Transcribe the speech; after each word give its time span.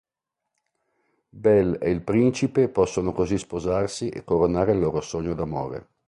Belle 1.29 1.77
e 1.77 1.91
il 1.91 2.01
principe 2.01 2.69
possono 2.69 3.11
così 3.13 3.37
sposarsi 3.37 4.09
e 4.09 4.23
coronare 4.23 4.71
il 4.71 4.79
loro 4.79 4.99
sogno 4.99 5.35
d'amore. 5.35 5.89